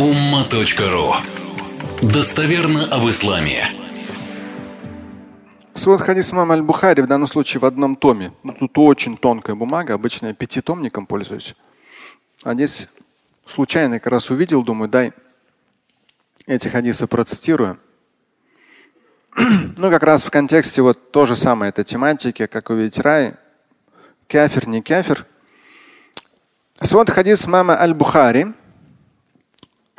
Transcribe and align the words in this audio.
umma.ru 0.00 1.14
Достоверно 2.00 2.86
об 2.86 3.06
исламе. 3.10 3.66
Свод 5.74 6.00
хадис 6.00 6.32
мама 6.32 6.54
Аль-Бухари 6.54 7.02
в 7.02 7.06
данном 7.06 7.28
случае 7.28 7.60
в 7.60 7.66
одном 7.66 7.96
томе. 7.96 8.32
Ну, 8.42 8.54
тут 8.54 8.78
очень 8.78 9.18
тонкая 9.18 9.54
бумага, 9.54 9.92
обычно 9.92 10.28
я 10.28 10.32
пятитомником 10.32 11.04
пользуюсь. 11.04 11.54
А 12.44 12.54
здесь 12.54 12.88
случайно 13.44 13.98
как 14.00 14.10
раз 14.10 14.30
увидел, 14.30 14.62
думаю, 14.62 14.88
дай 14.88 15.12
эти 16.46 16.68
хадисы 16.68 17.06
процитирую. 17.06 17.78
ну, 19.36 19.90
как 19.90 20.02
раз 20.02 20.24
в 20.24 20.30
контексте 20.30 20.80
вот 20.80 21.12
то 21.12 21.26
же 21.26 21.36
самое, 21.36 21.68
это 21.68 21.84
тематики, 21.84 22.46
как 22.46 22.70
увидеть 22.70 22.98
рай, 23.00 23.34
кафир, 24.28 24.66
не 24.66 24.80
кафир. 24.80 25.26
Свод 26.80 27.10
хадис 27.10 27.46
мама 27.46 27.78
Аль-Бухари, 27.78 28.54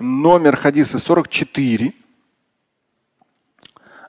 номер 0.01 0.57
хадиса 0.57 0.99
44. 0.99 1.93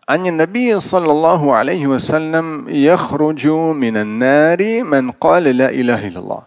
عن 0.09 0.25
النبي 0.27 0.79
صلى 0.79 1.11
الله 1.11 1.55
عليه 1.55 1.87
وسلم 1.87 2.69
يخرج 2.69 3.47
من 3.75 3.97
النار 3.97 4.83
من 4.83 5.11
قال 5.11 5.43
لا 5.43 5.69
اله 5.69 6.07
الا 6.07 6.19
الله 6.19 6.43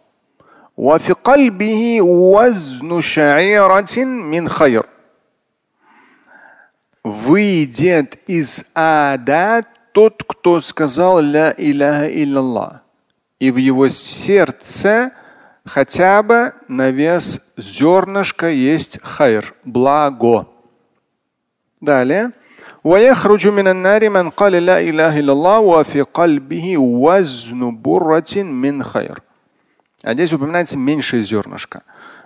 وفي 0.76 1.12
قلبه 1.12 2.00
وزن 2.02 3.00
شعيره 3.00 4.04
من 4.04 4.48
خير 4.48 4.84
выйдет 7.04 8.18
из 8.26 8.64
ада 8.74 9.62
тот, 9.92 10.22
кто 10.26 10.60
сказал 10.60 11.20
ля 11.20 11.54
иляха 11.56 12.08
илляллах, 12.08 12.82
и 13.38 13.50
в 13.50 13.56
его 13.56 13.88
сердце 13.88 15.12
хотя 15.64 16.22
бы 16.22 16.52
на 16.68 16.90
вес 16.90 17.40
зернышка 17.56 18.48
есть 18.48 19.00
хайр, 19.02 19.54
благо. 19.64 20.46
Далее. 21.80 22.32
ويخرج 22.84 23.48
من 23.48 23.68
النار 23.68 24.08
من 24.08 24.30
قال 24.30 24.52
لا 24.52 24.80
إله 24.80 25.18
إلا 25.18 25.32
الله 25.32 25.60
وفي 25.60 26.00
قلبه 26.00 26.78
وزن 26.78 27.76
برة 27.82 28.36
من 28.36 28.82
خير. 28.82 29.22
А 30.02 30.14
здесь 30.14 30.32
упоминается 30.32 30.78
меньшее 30.78 31.24
зернышко. 31.24 31.82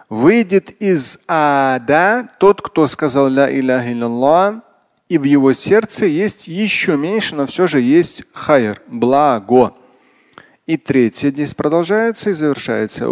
Выйдет 0.08 0.70
из 0.80 1.18
ада 1.26 2.28
тот, 2.38 2.62
кто 2.62 2.86
сказал 2.86 3.28
ля 3.28 3.50
иляха 3.52 3.92
илляллах, 3.92 4.60
и 5.08 5.18
в 5.18 5.24
его 5.24 5.52
сердце 5.52 6.06
есть 6.06 6.46
еще 6.46 6.96
меньше, 6.96 7.34
но 7.34 7.46
все 7.46 7.66
же 7.66 7.80
есть 7.80 8.22
хайр, 8.32 8.80
благо. 8.86 9.74
И 10.69 10.77
третье 10.77 11.29
здесь 11.29 11.55
продолжается 11.55 12.29
и 12.29 12.33
завершается. 12.33 13.09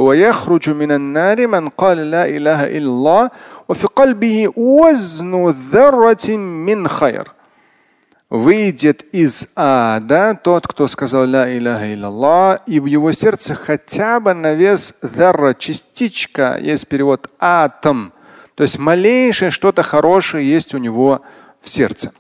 Выйдет 8.30 9.02
из 9.12 9.48
ада 9.56 10.40
тот, 10.44 10.68
кто 10.68 10.88
сказал 10.88 11.26
ля 11.26 11.52
иляха 11.58 11.92
илляллах, 11.92 12.60
и 12.68 12.80
в 12.80 12.86
его 12.86 13.12
сердце 13.12 13.56
хотя 13.56 14.20
бы 14.20 14.36
на 14.36 14.54
вес 14.54 14.94
дарра, 15.02 15.56
частичка, 15.56 16.60
есть 16.62 16.88
перевод 16.88 17.28
атом. 17.40 18.14
То 18.54 18.62
есть 18.62 18.78
малейшее 18.78 19.50
что-то 19.50 19.82
хорошее 19.82 20.48
есть 20.48 20.76
у 20.76 20.78
него 20.78 21.22
в 21.60 21.70
сердце. 21.70 22.12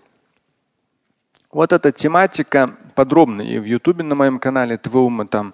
Вот 1.51 1.71
эта 1.71 1.93
тематика 1.93 2.75
подробно 2.93 3.41
и 3.41 3.57
в 3.57 3.63
Ютубе 3.63 4.03
на 4.03 4.15
моем 4.15 4.37
канале 4.37 4.75
Твума 4.77 5.25
там 5.25 5.53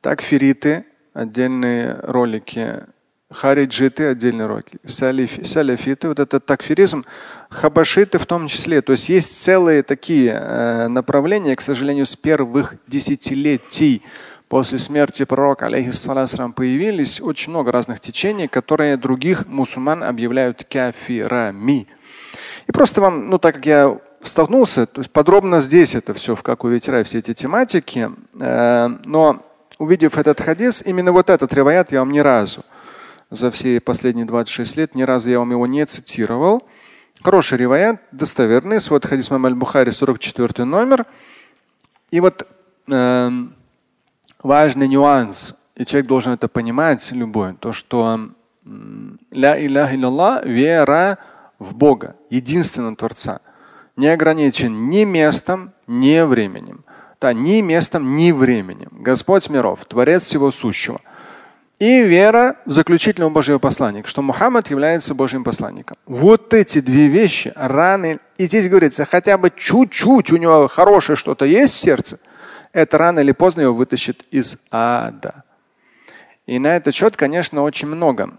такфириты, 0.00 0.84
отдельные 1.14 1.94
ролики, 2.02 2.84
хариджиты, 3.30 4.06
отдельные 4.06 4.46
ролики, 4.46 4.78
салифи, 4.84 5.44
салифиты, 5.44 6.08
вот 6.08 6.18
этот 6.18 6.46
такфиризм, 6.46 7.04
хабашиты 7.48 8.18
в 8.18 8.26
том 8.26 8.48
числе. 8.48 8.82
То 8.82 8.90
есть 8.90 9.08
есть 9.08 9.40
целые 9.40 9.84
такие 9.84 10.32
э, 10.32 10.88
направления, 10.88 11.54
к 11.54 11.60
сожалению, 11.60 12.06
с 12.06 12.16
первых 12.16 12.74
десятилетий 12.88 14.02
после 14.48 14.80
смерти 14.80 15.24
пророка, 15.24 15.66
алейхиссалам, 15.66 16.52
появились 16.52 17.20
очень 17.20 17.50
много 17.50 17.70
разных 17.70 18.00
течений, 18.00 18.48
которые 18.48 18.96
других 18.96 19.46
мусульман 19.46 20.02
объявляют 20.02 20.64
кафирами. 20.64 21.86
И 22.66 22.72
просто 22.72 23.00
вам, 23.00 23.30
ну 23.30 23.38
так 23.38 23.54
как 23.54 23.66
я 23.66 24.00
столкнулся, 24.22 24.86
то 24.86 25.00
есть 25.00 25.10
подробно 25.10 25.60
здесь 25.60 25.94
это 25.94 26.14
все, 26.14 26.34
в 26.34 26.42
как 26.42 26.64
у 26.64 26.68
ветера, 26.68 27.02
все 27.04 27.18
эти 27.18 27.34
тематики, 27.34 28.10
э, 28.38 28.88
но 29.04 29.42
увидев 29.78 30.18
этот 30.18 30.40
хадис, 30.40 30.82
именно 30.84 31.12
вот 31.12 31.30
этот 31.30 31.52
реваят 31.52 31.92
я 31.92 32.00
вам 32.00 32.12
ни 32.12 32.18
разу 32.18 32.64
за 33.30 33.50
все 33.50 33.80
последние 33.80 34.26
26 34.26 34.76
лет, 34.76 34.94
ни 34.94 35.02
разу 35.02 35.30
я 35.30 35.38
вам 35.38 35.50
его 35.52 35.66
не 35.66 35.86
цитировал. 35.86 36.66
Хороший 37.22 37.58
реваят, 37.58 38.00
достоверный, 38.12 38.80
свой 38.80 39.00
хадис 39.00 39.30
Мам 39.30 39.46
Аль-Бухари, 39.46 39.92
44 39.92 40.64
номер. 40.64 41.06
И 42.10 42.20
вот 42.20 42.46
э, 42.90 43.30
важный 44.42 44.88
нюанс, 44.88 45.54
и 45.76 45.84
человек 45.84 46.08
должен 46.08 46.32
это 46.32 46.48
понимать, 46.48 47.10
любой, 47.12 47.54
то, 47.54 47.72
что 47.72 48.30
ля 49.30 49.64
илlallah, 49.64 50.46
вера 50.46 51.18
в 51.58 51.74
Бога, 51.74 52.16
единственного 52.30 52.96
Творца, 52.96 53.40
не 54.00 54.08
ограничен 54.08 54.88
ни 54.88 55.04
местом, 55.04 55.72
ни 55.86 56.20
временем. 56.22 56.84
Да, 57.20 57.34
ни 57.34 57.60
местом, 57.60 58.16
ни 58.16 58.32
временем. 58.32 58.88
Господь 58.92 59.50
миров, 59.50 59.84
Творец 59.84 60.24
всего 60.24 60.50
сущего. 60.50 61.00
И 61.78 62.02
вера 62.02 62.56
в 62.64 62.70
заключительного 62.70 63.30
Божьего 63.30 63.58
посланника, 63.58 64.08
что 64.08 64.22
Мухаммад 64.22 64.70
является 64.70 65.14
Божьим 65.14 65.44
посланником. 65.44 65.98
Вот 66.06 66.54
эти 66.54 66.80
две 66.80 67.08
вещи 67.08 67.52
раны, 67.54 68.20
и 68.38 68.46
здесь 68.46 68.68
говорится, 68.68 69.04
хотя 69.04 69.36
бы 69.36 69.50
чуть-чуть 69.54 70.32
у 70.32 70.36
него 70.36 70.66
хорошее 70.68 71.16
что-то 71.16 71.44
есть 71.44 71.74
в 71.74 71.78
сердце, 71.78 72.18
это 72.72 72.98
рано 72.98 73.20
или 73.20 73.32
поздно 73.32 73.62
его 73.62 73.74
вытащит 73.74 74.24
из 74.30 74.58
ада. 74.70 75.44
И 76.46 76.58
на 76.58 76.76
этот 76.76 76.94
счет, 76.94 77.16
конечно, 77.16 77.62
очень 77.62 77.88
много. 77.88 78.30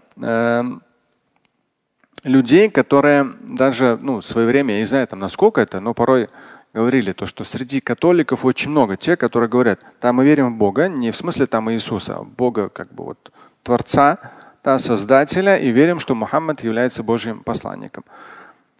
Людей, 2.24 2.70
которые 2.70 3.32
даже 3.40 3.98
ну, 4.00 4.20
в 4.20 4.26
свое 4.26 4.46
время, 4.46 4.74
я 4.74 4.80
не 4.80 4.86
знаю, 4.86 5.06
там, 5.08 5.18
насколько 5.18 5.60
это, 5.60 5.80
но 5.80 5.92
порой 5.92 6.28
говорили 6.72 7.12
то, 7.12 7.26
что 7.26 7.44
среди 7.44 7.80
католиков 7.80 8.44
очень 8.44 8.70
много 8.70 8.96
тех, 8.96 9.18
которые 9.18 9.48
говорят, 9.48 9.80
да, 10.00 10.12
мы 10.12 10.24
верим 10.24 10.54
в 10.54 10.56
Бога, 10.56 10.88
не 10.88 11.10
в 11.10 11.16
смысле 11.16 11.46
там 11.46 11.70
Иисуса, 11.70 12.18
а 12.18 12.22
Бога 12.22 12.68
как 12.68 12.92
бы 12.92 13.04
вот 13.04 13.32
Творца, 13.62 14.18
да, 14.64 14.78
Создателя, 14.78 15.56
и 15.56 15.70
верим, 15.70 15.98
что 15.98 16.14
Мухаммад 16.14 16.62
является 16.62 17.02
Божьим 17.02 17.42
посланником. 17.42 18.04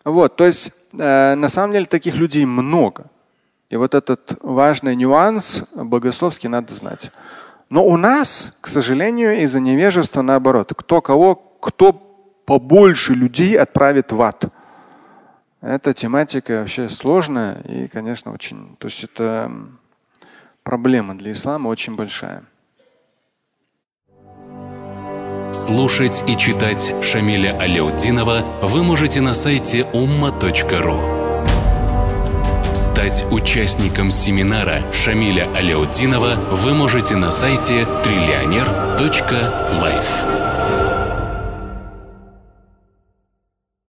Вот, 0.05 0.37
то 0.37 0.45
есть 0.45 0.73
э, 0.93 1.35
на 1.35 1.49
самом 1.49 1.73
деле 1.73 1.87
таких 1.87 2.17
людей 2.17 2.45
много. 2.45 3.07
И 3.71 3.77
вот 3.77 3.95
этот 3.95 4.39
важный 4.43 4.95
нюанс 4.97 5.65
богословский 5.75 6.49
надо 6.49 6.75
знать. 6.75 7.11
Но 7.71 7.87
у 7.87 7.97
нас, 7.97 8.53
к 8.61 8.69
сожалению, 8.69 9.41
из-за 9.43 9.61
невежества 9.61 10.21
наоборот. 10.21 10.73
Кто 10.77 11.01
кого, 11.01 11.37
кто 11.37 12.12
побольше 12.45 13.15
людей 13.15 13.59
отправит 13.59 14.13
в 14.13 14.23
ад. 14.23 14.45
Эта 15.61 15.95
тематика 15.95 16.61
вообще 16.61 16.89
сложная 16.89 17.61
и, 17.63 17.87
конечно, 17.87 18.33
очень, 18.33 18.77
то 18.79 18.89
есть 18.89 19.05
это 19.05 19.51
проблема 20.65 21.17
для 21.17 21.33
ислама 21.33 21.69
очень 21.69 21.95
большая. 21.95 22.43
Слушать 25.53 26.25
и 26.27 26.37
читать 26.37 26.93
Шамиля 27.03 27.57
Аляутдинова 27.59 28.61
вы 28.63 28.83
можете 28.83 29.21
на 29.21 29.35
сайте 29.35 29.83
umma.ru. 29.93 31.23
Стать 32.75 33.25
участником 33.31 34.11
семинара 34.11 34.81
Шамиля 34.93 35.47
Аляутдинова 35.55 36.35
вы 36.51 36.75
можете 36.75 37.17
на 37.17 37.31
сайте 37.31 37.87
триллионер.life. 38.03 40.52